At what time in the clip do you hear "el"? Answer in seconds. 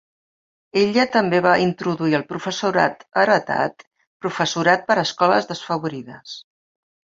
2.21-2.25